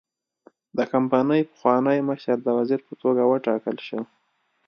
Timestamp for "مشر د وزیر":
2.09-2.79